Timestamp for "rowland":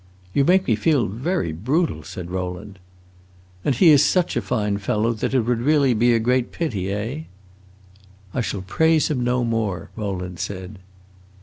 2.31-2.79, 9.95-10.39